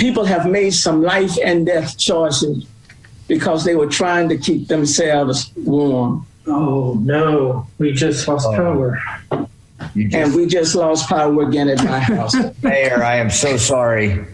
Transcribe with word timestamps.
people 0.00 0.24
have 0.24 0.46
made 0.50 0.70
some 0.70 1.02
life 1.02 1.36
and 1.44 1.66
death 1.66 1.96
choices 1.98 2.66
because 3.28 3.64
they 3.64 3.76
were 3.76 3.86
trying 3.86 4.28
to 4.30 4.36
keep 4.36 4.66
themselves 4.68 5.52
warm. 5.56 6.26
Oh 6.46 6.94
no, 7.00 7.66
we 7.78 7.92
just 7.92 8.26
lost 8.26 8.46
Oh. 8.48 8.56
power. 8.56 8.98
You 9.94 10.08
just, 10.08 10.14
And 10.16 10.34
we 10.34 10.46
just 10.46 10.74
lost 10.74 11.08
power 11.08 11.42
again 11.48 11.68
at 11.68 11.82
my 11.84 11.98
house. 12.14 12.34
Mayor, 12.62 13.02
I 13.02 13.16
am 13.16 13.30
so 13.30 13.56
sorry. 13.56 14.24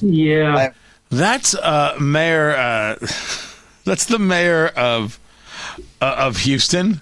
Yeah. 0.00 0.56
I- 0.56 0.72
That's 1.10 1.54
uh, 1.54 1.96
Mayor. 2.00 2.50
Uh, 2.56 2.96
that's 3.84 4.04
the 4.04 4.18
mayor 4.18 4.68
of 4.76 5.18
uh, 6.00 6.14
of 6.18 6.36
Houston, 6.38 7.00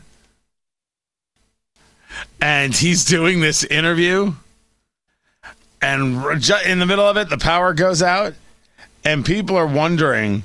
and 2.41 2.75
he's 2.75 3.05
doing 3.05 3.41
this 3.41 3.65
interview. 3.65 4.35
And 5.81 6.43
in 6.67 6.79
the 6.79 6.87
middle 6.87 7.07
of 7.07 7.17
it, 7.17 7.29
the 7.29 7.39
power 7.39 7.73
goes 7.73 8.03
out, 8.03 8.35
and 9.05 9.25
people 9.25 9.57
are 9.57 9.67
wondering 9.67 10.43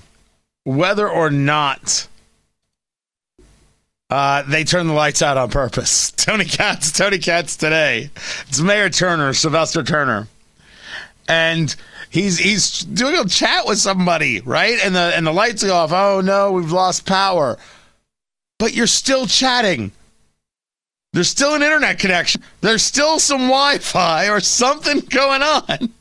whether 0.63 1.09
or 1.09 1.29
not 1.31 2.07
uh, 4.09 4.43
they 4.43 4.63
turn 4.63 4.87
the 4.87 4.93
lights 4.93 5.21
out 5.21 5.37
on 5.37 5.49
purpose. 5.49 6.11
Tony 6.17 6.45
Katz, 6.45 6.91
Tony 6.91 7.17
Katz 7.17 7.57
today. 7.57 8.11
It's 8.47 8.61
Mayor 8.61 8.89
Turner, 8.89 9.33
Sylvester 9.33 9.83
Turner 9.83 10.27
and 11.27 11.75
he's 12.09 12.37
he's 12.37 12.81
doing 12.81 13.15
a 13.15 13.25
chat 13.25 13.65
with 13.65 13.77
somebody, 13.77 14.41
right? 14.41 14.77
And 14.83 14.95
the 14.95 15.13
and 15.15 15.25
the 15.25 15.31
lights 15.31 15.63
go 15.63 15.73
off. 15.73 15.91
Oh 15.91 16.21
no, 16.21 16.51
we've 16.51 16.71
lost 16.71 17.05
power. 17.05 17.57
But 18.59 18.73
you're 18.73 18.87
still 18.87 19.25
chatting. 19.25 19.91
There's 21.13 21.29
still 21.29 21.53
an 21.53 21.61
internet 21.61 21.99
connection. 21.99 22.41
There's 22.61 22.81
still 22.81 23.19
some 23.19 23.41
Wi-Fi 23.41 24.29
or 24.29 24.39
something 24.39 24.99
going 24.99 25.41
on. 25.41 25.93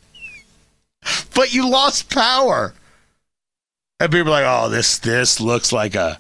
But 1.35 1.53
you 1.53 1.69
lost 1.69 2.11
power. 2.11 2.73
And 4.01 4.11
people 4.11 4.29
are 4.29 4.43
like, 4.43 4.45
oh, 4.47 4.69
this 4.69 4.99
this 4.99 5.41
looks 5.41 5.73
like 5.73 5.95
a 5.95 6.19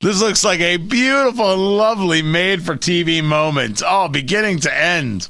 this 0.00 0.20
looks 0.20 0.44
like 0.44 0.60
a 0.60 0.78
beautiful, 0.78 1.56
lovely 1.56 2.22
made 2.22 2.62
for 2.64 2.76
TV 2.76 3.22
moment. 3.22 3.82
Oh, 3.84 4.08
beginning 4.08 4.58
to 4.60 4.76
end. 4.76 5.28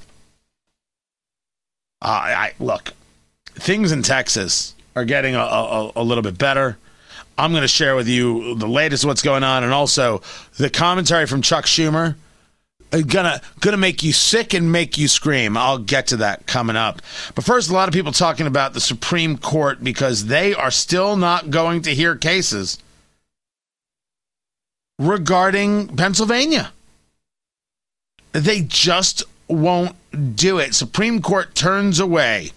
Uh, 2.00 2.08
I 2.08 2.52
look, 2.58 2.92
things 3.46 3.92
in 3.92 4.02
Texas 4.02 4.74
are 4.96 5.04
getting 5.04 5.34
a, 5.34 5.40
a, 5.40 5.92
a 5.96 6.02
little 6.02 6.22
bit 6.22 6.38
better. 6.38 6.78
I'm 7.38 7.52
going 7.52 7.62
to 7.62 7.68
share 7.68 7.96
with 7.96 8.08
you 8.08 8.54
the 8.56 8.66
latest 8.68 9.04
what's 9.04 9.22
going 9.22 9.44
on, 9.44 9.64
and 9.64 9.72
also 9.72 10.22
the 10.58 10.70
commentary 10.70 11.26
from 11.26 11.42
Chuck 11.42 11.64
Schumer. 11.64 12.16
Uh, 12.92 13.00
Gonna 13.00 13.40
gonna 13.60 13.76
make 13.76 14.02
you 14.02 14.12
sick 14.12 14.54
and 14.54 14.70
make 14.70 14.98
you 14.98 15.08
scream. 15.08 15.56
I'll 15.56 15.78
get 15.78 16.08
to 16.08 16.16
that 16.18 16.46
coming 16.46 16.76
up. 16.76 17.00
But 17.34 17.44
first, 17.44 17.70
a 17.70 17.72
lot 17.72 17.88
of 17.88 17.94
people 17.94 18.12
talking 18.12 18.46
about 18.46 18.74
the 18.74 18.80
Supreme 18.80 19.38
Court 19.38 19.82
because 19.82 20.26
they 20.26 20.54
are 20.54 20.70
still 20.70 21.16
not 21.16 21.50
going 21.50 21.82
to 21.82 21.94
hear 21.94 22.16
cases 22.16 22.78
regarding 24.98 25.96
Pennsylvania. 25.96 26.72
They 28.32 28.62
just 28.62 29.24
won't 29.48 29.96
do 30.36 30.58
it. 30.58 30.74
Supreme 30.74 31.20
Court 31.20 31.54
turns 31.54 31.98
away 32.00 32.52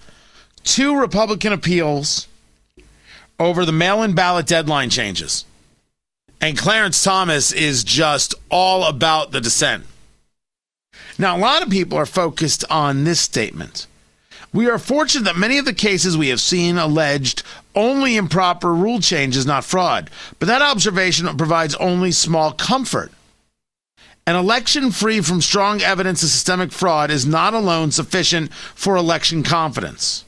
two 0.63 0.99
Republican 0.99 1.53
appeals 1.53 2.27
over 3.39 3.65
the 3.65 3.71
mail 3.71 4.03
in 4.03 4.13
ballot 4.13 4.47
deadline 4.47 4.89
changes. 4.89 5.45
And 6.41 6.57
Clarence 6.57 7.01
Thomas 7.03 7.51
is 7.51 7.83
just 7.83 8.35
all 8.49 8.83
about 8.85 9.31
the 9.31 9.41
dissent. 9.41 9.85
Now, 11.17 11.37
a 11.37 11.39
lot 11.39 11.61
of 11.61 11.69
people 11.69 11.97
are 11.97 12.05
focused 12.05 12.65
on 12.69 13.03
this 13.03 13.21
statement. 13.21 13.87
We 14.53 14.69
are 14.69 14.79
fortunate 14.79 15.25
that 15.25 15.37
many 15.37 15.57
of 15.57 15.65
the 15.65 15.73
cases 15.73 16.17
we 16.17 16.29
have 16.29 16.39
seen 16.39 16.77
alleged 16.77 17.43
only 17.75 18.15
improper 18.15 18.73
rule 18.73 18.99
changes, 18.99 19.45
not 19.45 19.65
fraud. 19.65 20.09
But 20.39 20.47
that 20.47 20.61
observation 20.61 21.27
provides 21.37 21.75
only 21.75 22.11
small 22.11 22.53
comfort. 22.53 23.11
An 24.27 24.35
election 24.35 24.91
free 24.91 25.21
from 25.21 25.41
strong 25.41 25.81
evidence 25.81 26.23
of 26.23 26.29
systemic 26.29 26.71
fraud 26.71 27.11
is 27.11 27.25
not 27.25 27.53
alone 27.53 27.91
sufficient 27.91 28.51
for 28.53 28.95
election 28.95 29.43
confidence. 29.43 30.25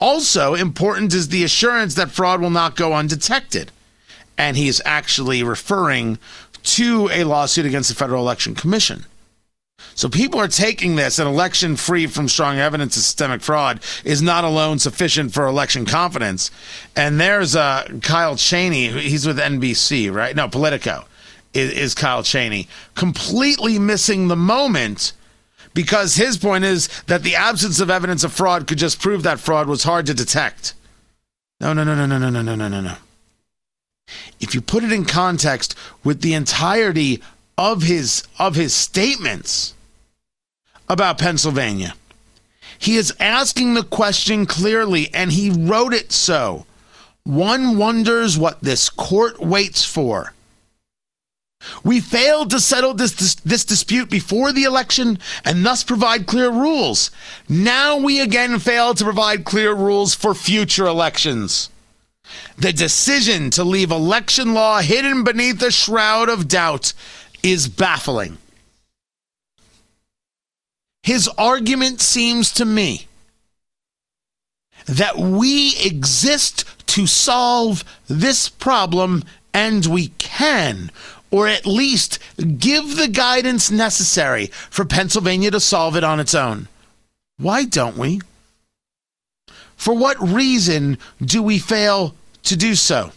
Also, 0.00 0.54
important 0.54 1.14
is 1.14 1.28
the 1.28 1.44
assurance 1.44 1.94
that 1.94 2.10
fraud 2.10 2.40
will 2.40 2.50
not 2.50 2.76
go 2.76 2.94
undetected. 2.94 3.70
And 4.36 4.56
he 4.56 4.68
is 4.68 4.82
actually 4.84 5.42
referring 5.42 6.18
to 6.64 7.08
a 7.12 7.24
lawsuit 7.24 7.64
against 7.64 7.88
the 7.88 7.94
Federal 7.94 8.22
Election 8.22 8.54
Commission. 8.54 9.04
So 9.96 10.10
people 10.10 10.38
are 10.40 10.48
taking 10.48 10.96
this 10.96 11.18
an 11.18 11.26
election 11.26 11.74
free 11.74 12.06
from 12.06 12.28
strong 12.28 12.58
evidence 12.58 12.96
of 12.96 13.02
systemic 13.02 13.40
fraud 13.40 13.80
is 14.04 14.20
not 14.20 14.44
alone 14.44 14.78
sufficient 14.78 15.32
for 15.32 15.46
election 15.46 15.86
confidence. 15.86 16.50
And 16.94 17.18
there's 17.18 17.56
uh, 17.56 17.88
Kyle 18.02 18.36
Cheney, 18.36 18.88
he's 18.88 19.26
with 19.26 19.38
NBC, 19.38 20.12
right? 20.12 20.36
No, 20.36 20.48
Politico 20.48 21.06
is, 21.54 21.72
is 21.72 21.94
Kyle 21.94 22.22
Cheney, 22.22 22.68
completely 22.94 23.78
missing 23.78 24.28
the 24.28 24.36
moment 24.36 25.14
because 25.72 26.16
his 26.16 26.36
point 26.36 26.64
is 26.64 26.88
that 27.06 27.22
the 27.22 27.34
absence 27.34 27.80
of 27.80 27.88
evidence 27.88 28.22
of 28.22 28.34
fraud 28.34 28.66
could 28.66 28.78
just 28.78 29.00
prove 29.00 29.22
that 29.22 29.40
fraud 29.40 29.66
was 29.66 29.84
hard 29.84 30.04
to 30.06 30.14
detect. 30.14 30.74
No, 31.58 31.72
no, 31.72 31.84
no, 31.84 31.94
no, 31.94 32.06
no, 32.06 32.18
no, 32.18 32.28
no, 32.28 32.42
no, 32.42 32.68
no, 32.68 32.80
no. 32.82 32.94
If 34.40 34.54
you 34.54 34.60
put 34.60 34.84
it 34.84 34.92
in 34.92 35.04
context 35.04 35.74
with 36.04 36.20
the 36.20 36.34
entirety 36.34 37.22
of 37.58 37.82
his 37.82 38.24
of 38.38 38.54
his 38.54 38.74
statements 38.74 39.74
about 40.88 41.18
Pennsylvania, 41.18 41.94
he 42.78 42.96
is 42.96 43.14
asking 43.18 43.74
the 43.74 43.82
question 43.82 44.46
clearly, 44.46 45.12
and 45.14 45.32
he 45.32 45.50
wrote 45.50 45.94
it 45.94 46.12
so. 46.12 46.66
One 47.24 47.76
wonders 47.76 48.38
what 48.38 48.60
this 48.60 48.88
court 48.88 49.40
waits 49.40 49.84
for. 49.84 50.32
We 51.82 52.00
failed 52.00 52.50
to 52.50 52.60
settle 52.60 52.94
this, 52.94 53.12
this, 53.12 53.34
this, 53.36 53.64
dispute 53.64 54.08
before 54.08 54.52
the 54.52 54.64
election 54.64 55.18
and 55.44 55.64
thus 55.64 55.82
provide 55.82 56.26
clear 56.26 56.50
rules. 56.50 57.10
Now 57.48 57.96
we 57.96 58.20
again 58.20 58.58
fail 58.60 58.94
to 58.94 59.04
provide 59.04 59.44
clear 59.44 59.74
rules 59.74 60.14
for 60.14 60.34
future 60.34 60.86
elections. 60.86 61.70
The 62.58 62.72
decision 62.72 63.50
to 63.50 63.64
leave 63.64 63.90
election 63.90 64.54
law 64.54 64.80
hidden 64.80 65.24
beneath 65.24 65.62
a 65.62 65.70
shroud 65.70 66.28
of 66.28 66.48
doubt 66.48 66.92
is 67.46 67.68
baffling. 67.68 68.38
His 71.04 71.28
argument 71.38 72.00
seems 72.00 72.50
to 72.54 72.64
me 72.64 73.06
that 74.86 75.16
we 75.16 75.76
exist 75.80 76.64
to 76.88 77.06
solve 77.06 77.84
this 78.08 78.48
problem 78.48 79.22
and 79.54 79.86
we 79.86 80.08
can, 80.18 80.90
or 81.30 81.46
at 81.46 81.66
least 81.66 82.18
give 82.58 82.96
the 82.96 83.08
guidance 83.08 83.70
necessary 83.70 84.46
for 84.68 84.84
Pennsylvania 84.84 85.52
to 85.52 85.60
solve 85.60 85.96
it 85.96 86.04
on 86.04 86.18
its 86.18 86.34
own. 86.34 86.66
Why 87.38 87.64
don't 87.64 87.96
we? 87.96 88.20
For 89.76 89.94
what 89.94 90.20
reason 90.20 90.98
do 91.24 91.42
we 91.42 91.58
fail 91.58 92.16
to 92.44 92.56
do 92.56 92.74
so? 92.74 93.12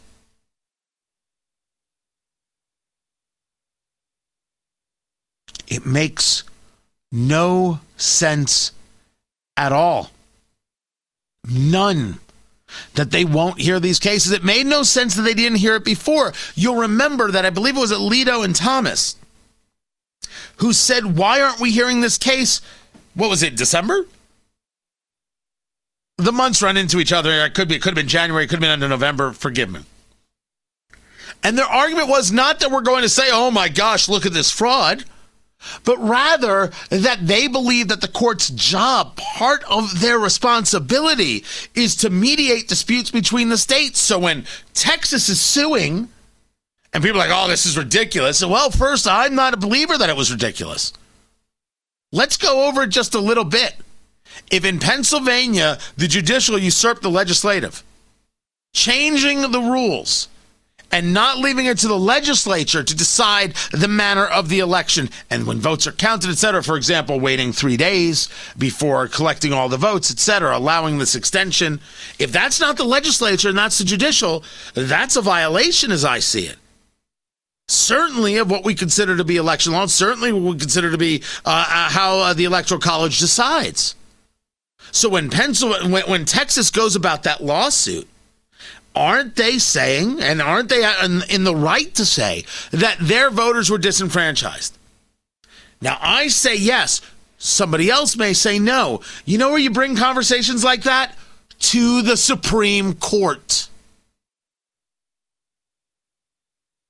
It 5.70 5.86
makes 5.86 6.44
no 7.12 7.80
sense 7.96 8.72
at 9.56 9.72
all. 9.72 10.12
None. 11.50 12.20
That 12.96 13.12
they 13.12 13.26
won't 13.26 13.62
hear 13.62 13.80
these 13.80 14.00
cases. 14.00 14.32
It 14.32 14.44
made 14.44 14.68
no 14.68 14.84
sense 14.84 15.16
that 15.16 15.24
they 15.24 15.34
didn't 15.34 15.58
hear 15.60 15.76
it 15.76 15.86
before. 15.86 16.34
You'll 16.56 16.76
remember 16.76 17.32
that 17.32 17.46
I 17.46 17.50
believe 17.50 17.78
it 17.78 17.80
was 17.80 17.92
Alito 17.92 18.44
and 18.44 18.56
Thomas 18.56 19.16
who 20.58 20.74
said, 20.74 21.18
Why 21.18 21.42
aren't 21.42 21.60
we 21.60 21.72
hearing 21.72 22.02
this 22.02 22.18
case? 22.18 22.62
What 23.16 23.30
was 23.30 23.44
it, 23.44 23.56
December? 23.56 24.06
The 26.18 26.32
months 26.32 26.62
run 26.62 26.78
into 26.78 27.00
each 27.00 27.14
other. 27.14 27.32
It 27.32 27.54
could 27.54 27.70
be, 27.70 27.76
it 27.76 27.82
could 27.82 27.92
have 27.92 27.96
been 27.96 28.08
January, 28.08 28.44
it 28.44 28.48
could 28.48 28.58
have 28.58 28.62
been 28.62 28.70
under 28.70 28.90
November. 28.90 29.32
Forgive 29.32 29.70
me. 29.70 29.82
And 31.42 31.58
their 31.58 31.66
argument 31.66 32.10
was 32.10 32.32
not 32.32 32.60
that 32.60 32.72
we're 32.72 32.82
going 32.82 33.04
to 33.04 33.10
say, 33.10 33.30
oh 33.32 33.50
my 33.50 33.70
gosh, 33.70 34.10
look 34.10 34.26
at 34.26 34.34
this 34.34 34.52
fraud 34.52 35.06
but 35.84 35.98
rather 35.98 36.72
that 36.90 37.28
they 37.28 37.48
believe 37.48 37.88
that 37.90 38.02
the 38.02 38.08
court's 38.08 38.50
job, 38.50 39.16
part 39.16 39.64
of 39.70 40.00
their 40.00 40.20
responsibility, 40.20 41.44
is 41.76 41.96
to 41.98 42.10
mediate 42.10 42.68
disputes 42.68 43.12
between 43.12 43.50
the 43.50 43.58
states. 43.58 44.00
So 44.00 44.20
when 44.20 44.46
Texas 44.74 45.30
is 45.30 45.42
suing, 45.42 46.10
and 46.94 47.04
people 47.04 47.22
are 47.22 47.28
like, 47.28 47.36
oh, 47.36 47.48
this 47.48 47.66
is 47.66 47.78
ridiculous. 47.78 48.44
Well, 48.44 48.72
first, 48.72 49.08
I'm 49.08 49.36
not 49.36 49.54
a 49.54 49.58
believer 49.58 49.98
that 49.98 50.10
it 50.10 50.16
was 50.16 50.32
ridiculous. 50.32 50.94
Let's 52.12 52.38
go 52.38 52.68
over 52.68 52.88
just 52.88 53.14
a 53.14 53.20
little 53.20 53.44
bit. 53.44 53.76
If 54.52 54.66
in 54.66 54.80
Pennsylvania 54.80 55.78
the 55.98 56.08
judicial 56.08 56.58
usurped 56.58 57.02
the 57.02 57.12
legislative, 57.12 57.84
changing 58.74 59.52
the 59.52 59.62
rules, 59.62 60.28
and 60.92 61.14
not 61.14 61.38
leaving 61.38 61.66
it 61.66 61.78
to 61.80 61.88
the 61.88 61.98
legislature 61.98 62.84
to 62.84 62.96
decide 62.96 63.54
the 63.72 63.88
manner 63.88 64.26
of 64.26 64.50
the 64.50 64.60
election. 64.60 65.10
And 65.30 65.46
when 65.46 65.60
votes 65.60 65.88
are 65.88 65.92
counted, 65.92 66.30
et 66.30 66.38
cetera, 66.38 66.64
for 66.64 66.78
example, 66.78 67.20
waiting 67.20 67.52
three 67.52 67.78
days 67.78 68.30
before 68.58 69.08
collecting 69.08 69.54
all 69.54 69.70
the 69.70 69.78
votes, 69.78 70.12
et 70.12 70.20
cetera, 70.20 70.58
allowing 70.58 70.98
this 70.98 71.16
extension. 71.16 71.80
If 72.18 72.32
that's 72.32 72.60
not 72.60 72.78
the 72.78 72.84
legislature 72.84 73.50
and 73.50 73.58
that's 73.58 73.78
the 73.78 73.84
judicial, 73.84 74.44
that's 74.74 75.16
a 75.16 75.22
violation 75.22 75.92
as 75.92 76.04
I 76.04 76.20
see 76.20 76.46
it. 76.46 76.58
Certainly 77.68 78.38
of 78.38 78.50
what 78.50 78.66
we 78.66 78.74
consider 78.74 79.16
to 79.16 79.24
be 79.24 79.38
election 79.38 79.74
law, 79.74 79.86
certainly 79.86 80.32
what 80.32 80.54
we 80.54 80.60
consider 80.60 80.90
to 80.90 80.98
be 80.98 81.22
uh, 81.46 81.66
uh, 81.70 81.90
how 81.90 82.18
uh, 82.18 82.34
the 82.34 82.46
Electoral 82.46 82.80
College 82.80 83.20
decides. 83.20 83.96
So 84.92 85.08
when 85.08 85.30
Pennsylvania, 85.30 85.88
when, 85.88 86.10
when 86.10 86.26
Texas 86.26 86.72
goes 86.72 86.96
about 86.96 87.24
that 87.24 87.44
lawsuit, 87.44 88.08
aren't 88.96 89.36
they 89.36 89.60
saying, 89.60 90.22
and 90.22 90.42
aren't 90.42 90.70
they 90.70 90.84
in, 91.30 91.44
the 91.44 91.56
right 91.56 91.94
to 91.96 92.06
say, 92.06 92.46
that 92.72 92.98
their 93.00 93.30
voters 93.30 93.70
were 93.70 93.78
disenfranchised? 93.78 94.78
Now, 95.82 95.98
I 96.02 96.28
say 96.28 96.56
yes. 96.56 97.02
Somebody 97.38 97.90
else 97.90 98.18
may 98.18 98.34
say 98.34 98.60
no. 98.60 99.02
You 99.26 99.38
know 99.38 99.50
where 99.50 99.60
you 99.60 99.70
bring 99.70 99.96
conversations 99.96 100.64
like 100.64 100.84
that? 100.84 101.18
To 101.60 102.02
the 102.02 102.18
Supreme 102.18 102.96
Court. 102.96 103.70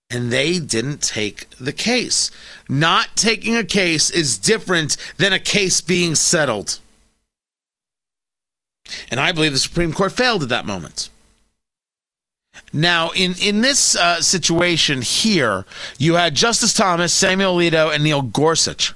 And 0.10 0.31
they 0.31 0.57
didn't 0.57 1.04
take 1.04 1.50
the 1.60 1.72
case. 1.72 2.31
Not 2.68 3.10
taking 3.16 3.56
a 3.56 3.63
case 3.63 4.10
is 4.10 4.40
different 4.40 4.98
than 5.18 5.34
a 5.34 5.40
case 5.40 5.81
being 5.81 6.16
settled. 6.16 6.80
And 9.12 9.19
I 9.19 9.31
believe 9.31 9.52
the 9.52 9.60
Supreme 9.60 9.94
Court 9.94 10.12
failed 10.12 10.42
at 10.42 10.50
that 10.50 10.66
moment. 10.66 11.12
Now, 12.72 13.10
in 13.12 13.36
in 13.42 13.62
this 13.62 13.96
uh, 13.96 14.22
situation 14.22 15.01
here, 15.01 15.66
you 15.98 16.16
had 16.16 16.36
Justice 16.36 16.74
Thomas, 16.74 17.13
Samuel 17.13 17.57
Alito, 17.57 17.94
and 17.94 18.04
Neil 18.04 18.22
Gorsuch. 18.22 18.94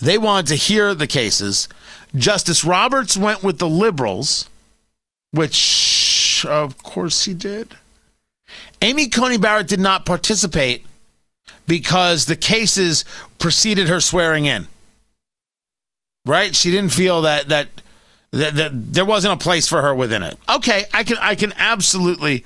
They 0.00 0.18
wanted 0.18 0.48
to 0.48 0.56
hear 0.56 0.94
the 0.94 1.06
cases. 1.06 1.68
Justice 2.14 2.64
Roberts 2.64 3.16
went 3.16 3.42
with 3.42 3.58
the 3.58 3.68
liberals, 3.68 4.48
which 5.30 6.44
of 6.48 6.82
course 6.82 7.24
he 7.24 7.34
did. 7.34 7.76
Amy 8.82 9.08
Coney 9.08 9.38
Barrett 9.38 9.68
did 9.68 9.80
not 9.80 10.06
participate 10.06 10.84
because 11.66 12.26
the 12.26 12.36
cases 12.36 13.04
preceded 13.38 13.88
her 13.88 14.00
swearing 14.00 14.46
in. 14.46 14.66
Right? 16.24 16.56
She 16.56 16.70
didn't 16.70 16.92
feel 16.92 17.22
that 17.22 17.48
that 17.48 17.68
that, 18.32 18.54
that 18.56 18.92
there 18.92 19.04
wasn't 19.04 19.34
a 19.34 19.42
place 19.42 19.68
for 19.68 19.80
her 19.82 19.94
within 19.94 20.22
it. 20.22 20.36
Okay, 20.48 20.84
I 20.92 21.04
can 21.04 21.16
I 21.20 21.34
can 21.34 21.52
absolutely 21.56 22.44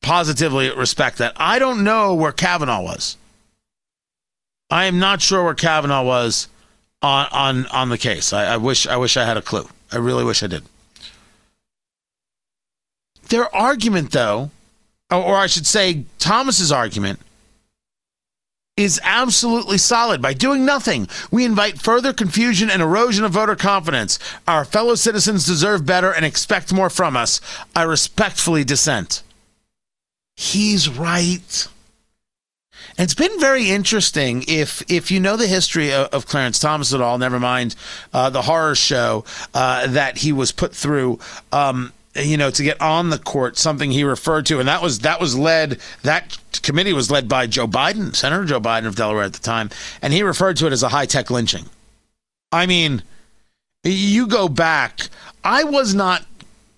positively 0.00 0.70
respect 0.74 1.18
that. 1.18 1.32
I 1.36 1.58
don't 1.58 1.84
know 1.84 2.14
where 2.14 2.32
Kavanaugh 2.32 2.82
was. 2.82 3.16
I 4.70 4.84
am 4.84 4.98
not 4.98 5.22
sure 5.22 5.44
where 5.44 5.54
Kavanaugh 5.54 6.04
was 6.04 6.48
on 7.02 7.26
on 7.32 7.66
on 7.66 7.88
the 7.88 7.98
case. 7.98 8.32
I, 8.32 8.54
I 8.54 8.56
wish 8.56 8.86
I 8.86 8.96
wish 8.96 9.16
I 9.16 9.24
had 9.24 9.36
a 9.36 9.42
clue. 9.42 9.68
I 9.90 9.96
really 9.96 10.24
wish 10.24 10.42
I 10.42 10.46
did. 10.46 10.64
Their 13.28 13.54
argument, 13.54 14.12
though, 14.12 14.50
or 15.10 15.36
I 15.36 15.46
should 15.46 15.66
say, 15.66 16.04
Thomas's 16.18 16.72
argument, 16.72 17.20
is 18.76 19.00
absolutely 19.02 19.76
solid. 19.76 20.22
By 20.22 20.32
doing 20.32 20.64
nothing, 20.64 21.08
we 21.30 21.44
invite 21.44 21.80
further 21.80 22.12
confusion 22.12 22.70
and 22.70 22.80
erosion 22.80 23.24
of 23.24 23.32
voter 23.32 23.56
confidence. 23.56 24.18
Our 24.46 24.64
fellow 24.64 24.94
citizens 24.94 25.44
deserve 25.44 25.84
better 25.84 26.12
and 26.12 26.24
expect 26.24 26.72
more 26.72 26.88
from 26.88 27.16
us. 27.16 27.40
I 27.74 27.82
respectfully 27.82 28.64
dissent. 28.64 29.22
He's 30.40 30.88
right. 30.88 31.66
And 32.96 33.04
it's 33.04 33.14
been 33.14 33.40
very 33.40 33.70
interesting 33.70 34.44
if 34.46 34.88
if 34.88 35.10
you 35.10 35.18
know 35.18 35.36
the 35.36 35.48
history 35.48 35.92
of, 35.92 36.06
of 36.14 36.26
Clarence 36.26 36.60
Thomas 36.60 36.94
at 36.94 37.00
all. 37.00 37.18
Never 37.18 37.40
mind 37.40 37.74
uh, 38.12 38.30
the 38.30 38.42
horror 38.42 38.76
show 38.76 39.24
uh, 39.52 39.88
that 39.88 40.18
he 40.18 40.32
was 40.32 40.52
put 40.52 40.72
through. 40.72 41.18
Um, 41.50 41.92
you 42.14 42.36
know, 42.36 42.52
to 42.52 42.62
get 42.62 42.80
on 42.80 43.10
the 43.10 43.18
court, 43.18 43.58
something 43.58 43.90
he 43.90 44.04
referred 44.04 44.46
to, 44.46 44.60
and 44.60 44.68
that 44.68 44.80
was 44.80 45.00
that 45.00 45.20
was 45.20 45.36
led 45.36 45.80
that 46.04 46.38
committee 46.62 46.92
was 46.92 47.10
led 47.10 47.28
by 47.28 47.48
Joe 47.48 47.66
Biden, 47.66 48.14
Senator 48.14 48.44
Joe 48.44 48.60
Biden 48.60 48.86
of 48.86 48.94
Delaware 48.94 49.24
at 49.24 49.32
the 49.32 49.40
time, 49.40 49.70
and 50.00 50.12
he 50.12 50.22
referred 50.22 50.56
to 50.58 50.68
it 50.68 50.72
as 50.72 50.84
a 50.84 50.90
high 50.90 51.06
tech 51.06 51.32
lynching. 51.32 51.64
I 52.52 52.66
mean, 52.66 53.02
you 53.82 54.28
go 54.28 54.48
back, 54.48 55.08
I 55.42 55.64
was 55.64 55.96
not 55.96 56.26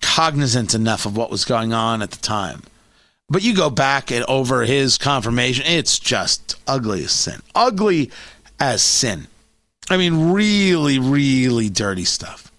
cognizant 0.01 0.73
enough 0.73 1.05
of 1.05 1.15
what 1.15 1.29
was 1.29 1.45
going 1.45 1.73
on 1.73 2.01
at 2.01 2.09
the 2.09 2.17
time 2.17 2.63
but 3.31 3.43
you 3.43 3.55
go 3.55 3.69
back 3.69 4.11
and 4.11 4.25
over 4.25 4.63
his 4.63 4.97
confirmation, 4.97 5.65
it's 5.65 5.97
just 5.97 6.55
ugly 6.67 7.05
as 7.05 7.13
sin. 7.13 7.41
Ugly 7.55 8.11
as 8.59 8.81
sin. 8.81 9.27
I 9.89 9.95
mean, 9.95 10.33
really, 10.33 10.99
really 10.99 11.69
dirty 11.69 12.03
stuff. 12.03 12.51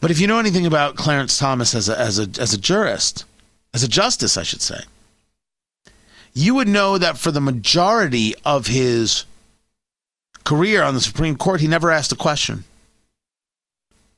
But 0.00 0.10
if 0.10 0.18
you 0.18 0.26
know 0.26 0.40
anything 0.40 0.66
about 0.66 0.96
Clarence 0.96 1.38
Thomas 1.38 1.76
as 1.76 1.88
a, 1.88 1.96
as 1.96 2.18
a, 2.18 2.28
as 2.40 2.54
a 2.54 2.58
jurist, 2.58 3.24
as 3.72 3.84
a 3.84 3.88
justice, 3.88 4.36
I 4.36 4.42
should 4.42 4.62
say, 4.62 4.80
you 6.34 6.56
would 6.56 6.68
know 6.68 6.98
that 6.98 7.16
for 7.16 7.30
the 7.30 7.40
majority 7.40 8.34
of 8.44 8.66
his 8.66 9.26
career 10.42 10.82
on 10.82 10.94
the 10.94 11.00
Supreme 11.00 11.36
Court, 11.36 11.60
he 11.60 11.68
never 11.68 11.92
asked 11.92 12.10
a 12.10 12.16
question. 12.16 12.64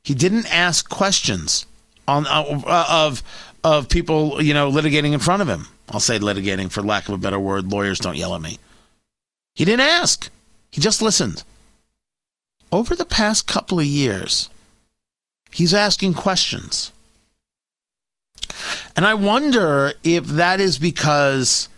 He 0.02 0.14
didn't 0.14 0.46
ask 0.52 0.88
questions 0.88 1.66
on 2.08 2.26
uh, 2.26 2.86
of 2.88 3.22
of 3.64 3.88
people, 3.88 4.42
you 4.42 4.54
know, 4.54 4.70
litigating 4.70 5.12
in 5.12 5.20
front 5.20 5.42
of 5.42 5.48
him. 5.48 5.66
I'll 5.90 6.00
say 6.00 6.18
litigating 6.18 6.70
for 6.70 6.82
lack 6.82 7.08
of 7.08 7.14
a 7.14 7.18
better 7.18 7.40
word. 7.40 7.70
Lawyers 7.70 7.98
don't 7.98 8.16
yell 8.16 8.34
at 8.34 8.40
me. 8.40 8.58
He 9.54 9.64
didn't 9.64 9.86
ask. 9.86 10.30
He 10.70 10.80
just 10.80 11.02
listened. 11.02 11.42
Over 12.70 12.94
the 12.94 13.04
past 13.04 13.46
couple 13.46 13.80
of 13.80 13.86
years, 13.86 14.50
he's 15.50 15.72
asking 15.72 16.14
questions. 16.14 16.92
And 18.94 19.06
I 19.06 19.14
wonder 19.14 19.92
if 20.04 20.26
that 20.26 20.60
is 20.60 20.78
because 20.78 21.68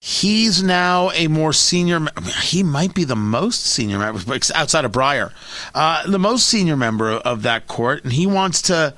he's 0.00 0.62
now 0.62 1.10
a 1.10 1.28
more 1.28 1.52
senior 1.52 2.06
he 2.42 2.62
might 2.62 2.94
be 2.94 3.04
the 3.04 3.16
most 3.16 3.62
senior 3.64 3.98
member 3.98 4.34
outside 4.54 4.84
of 4.84 4.92
Breyer, 4.92 5.32
uh, 5.74 6.10
the 6.10 6.18
most 6.18 6.48
senior 6.48 6.76
member 6.76 7.10
of 7.10 7.42
that 7.42 7.66
court, 7.66 8.02
and 8.02 8.12
he 8.12 8.26
wants 8.26 8.62
to 8.62 8.94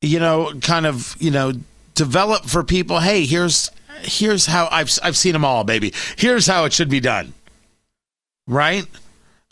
you 0.00 0.18
know, 0.20 0.52
kind 0.60 0.86
of, 0.86 1.16
you 1.18 1.30
know, 1.30 1.52
develop 1.94 2.44
for 2.44 2.62
people, 2.62 3.00
hey, 3.00 3.24
here's 3.24 3.70
here's 4.02 4.46
how 4.46 4.68
I've 4.70 4.96
I've 5.02 5.16
seen 5.16 5.32
them 5.32 5.44
all, 5.44 5.64
baby. 5.64 5.92
Here's 6.16 6.46
how 6.46 6.64
it 6.64 6.72
should 6.72 6.90
be 6.90 7.00
done. 7.00 7.34
Right? 8.46 8.86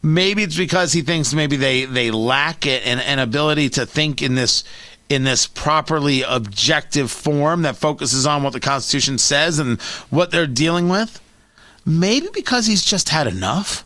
Maybe 0.03 0.43
it's 0.43 0.57
because 0.57 0.93
he 0.93 1.01
thinks 1.01 1.33
maybe 1.33 1.57
they 1.57 1.87
they 1.87 2.11
lack 2.11 2.67
it 2.67 2.87
an, 2.87 3.01
an 3.01 3.19
ability 3.19 3.71
to 3.71 3.87
think 3.87 4.23
in 4.23 4.35
this 4.35 4.65
in 5.09 5.25
this 5.25 5.47
properly 5.47 6.23
objective 6.23 7.11
form 7.11 7.63
that 7.63 7.77
focuses 7.77 8.27
on 8.27 8.43
what 8.43 8.53
the 8.53 8.61
Constitution 8.61 9.19
says 9.19 9.59
and 9.59 9.81
what 10.11 10.31
they're 10.31 10.47
dealing 10.47 10.89
with. 10.89 11.21
Maybe 11.85 12.29
because 12.33 12.67
he's 12.67 12.85
just 12.85 13.11
had 13.11 13.27
enough. 13.27 13.85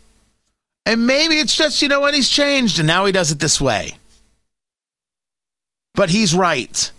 And 0.87 1.07
maybe 1.07 1.35
it's 1.35 1.57
just, 1.57 1.83
you 1.83 1.89
know 1.89 2.01
what, 2.01 2.15
he's 2.15 2.31
changed 2.31 2.79
and 2.79 2.87
now 2.87 3.05
he 3.05 3.13
does 3.13 3.31
it 3.31 3.41
this 3.41 3.61
way. 3.61 3.97
But 5.99 6.11
he's 6.11 6.33
right. 6.33 6.93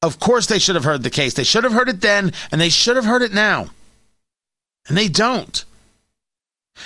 Of 0.00 0.20
course, 0.20 0.46
they 0.46 0.60
should 0.60 0.76
have 0.76 0.84
heard 0.84 1.02
the 1.02 1.10
case. 1.10 1.34
They 1.34 1.42
should 1.42 1.64
have 1.64 1.72
heard 1.72 1.88
it 1.88 2.00
then, 2.00 2.32
and 2.52 2.60
they 2.60 2.68
should 2.68 2.94
have 2.94 3.04
heard 3.04 3.22
it 3.22 3.34
now. 3.34 3.70
And 4.86 4.96
they 4.96 5.08
don't. 5.08 5.64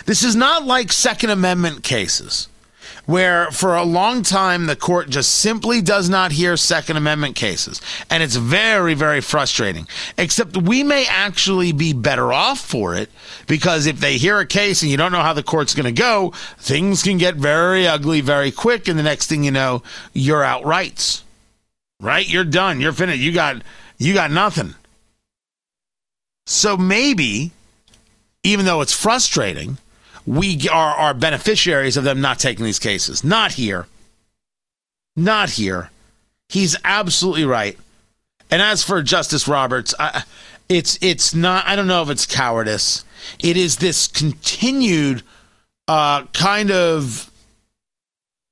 This 0.07 0.23
is 0.23 0.35
not 0.35 0.65
like 0.65 0.91
Second 0.91 1.29
Amendment 1.29 1.83
cases, 1.83 2.49
where 3.05 3.51
for 3.51 3.77
a 3.77 3.83
long 3.83 4.23
time 4.23 4.65
the 4.65 4.75
court 4.75 5.11
just 5.11 5.41
simply 5.41 5.83
does 5.83 6.09
not 6.09 6.33
hear 6.33 6.57
Second 6.57 6.97
Amendment 6.97 7.37
cases. 7.37 7.83
And 8.09 8.23
it's 8.23 8.37
very, 8.37 8.95
very 8.95 9.21
frustrating. 9.21 9.87
Except 10.17 10.57
we 10.57 10.83
may 10.83 11.05
actually 11.07 11.73
be 11.73 11.93
better 11.93 12.33
off 12.33 12.61
for 12.61 12.95
it 12.95 13.11
because 13.47 13.85
if 13.85 14.01
they 14.01 14.17
hear 14.17 14.39
a 14.39 14.47
case 14.47 14.81
and 14.81 14.91
you 14.91 14.97
don't 14.97 15.13
know 15.13 15.21
how 15.21 15.35
the 15.35 15.43
court's 15.43 15.75
going 15.75 15.85
to 15.85 15.93
go, 15.93 16.33
things 16.57 17.03
can 17.03 17.19
get 17.19 17.35
very 17.35 17.87
ugly 17.87 18.23
very 18.23 18.51
quick. 18.51 18.89
And 18.89 18.99
the 18.99 19.03
next 19.03 19.27
thing 19.27 19.45
you 19.45 19.51
know, 19.51 19.83
you're 20.15 20.43
out 20.43 20.65
rights 20.65 21.25
right? 22.03 22.29
You're 22.29 22.45
done. 22.45 22.81
You're 22.81 22.93
finished. 22.93 23.21
You 23.21 23.33
got 23.33 23.63
you 23.97 24.13
got 24.13 24.31
nothing. 24.31 24.75
So 26.45 26.77
maybe, 26.77 27.53
even 28.43 28.67
though 28.67 28.83
it's 28.83 28.93
frustrating, 28.93 29.79
we 30.27 30.69
are, 30.69 30.95
are 30.95 31.15
beneficiaries 31.15 31.97
of 31.97 32.05
them 32.05 32.21
not 32.21 32.39
taking 32.41 32.65
these 32.65 32.81
cases. 32.81 33.23
Not 33.25 33.53
here. 33.53 33.87
Not 35.17 35.51
here. 35.51 35.91
He's 36.49 36.77
absolutely 36.85 37.45
right. 37.45 37.79
And 38.51 38.61
as 38.61 38.83
for 38.83 39.01
Justice 39.03 39.49
Roberts, 39.49 39.95
I, 39.99 40.25
it's 40.69 40.99
it's 41.01 41.35
not. 41.35 41.67
I 41.67 41.77
don't 41.77 41.87
know 41.87 42.03
if 42.03 42.11
it's 42.11 42.27
cowardice. 42.27 43.05
It 43.39 43.57
is 43.57 43.77
this 43.77 44.09
continued 44.09 45.23
uh, 45.87 46.25
kind 46.27 46.71
of 46.71 47.31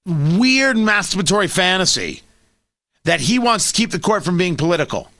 weird 0.06 0.76
masturbatory 0.76 1.50
fantasy 1.50 2.22
that 3.10 3.20
he 3.20 3.40
wants 3.40 3.72
to 3.72 3.76
keep 3.76 3.90
the 3.90 3.98
court 3.98 4.24
from 4.24 4.38
being 4.38 4.54
political. 4.54 5.10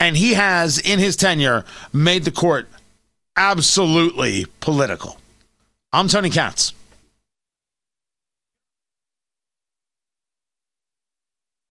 And 0.00 0.16
he 0.16 0.34
has, 0.34 0.80
in 0.80 0.98
his 0.98 1.14
tenure, 1.14 1.64
made 1.92 2.24
the 2.24 2.32
court 2.32 2.68
absolutely 3.36 4.46
political. 4.58 5.16
I'm 5.92 6.08
Tony 6.08 6.30
Katz. 6.30 6.72